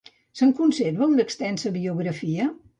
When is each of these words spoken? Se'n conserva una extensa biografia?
Se'n 0.39 0.53
conserva 0.59 1.11
una 1.13 1.27
extensa 1.27 1.75
biografia? 1.79 2.53